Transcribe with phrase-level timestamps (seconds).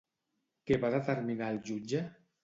[0.69, 2.01] Què va determinar el jutge?